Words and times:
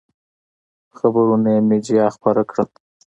خبرونه 0.97 1.49
یې 1.55 1.61
مېډیا 1.69 2.05
خپاره 2.15 2.41
کړل. 2.49 2.67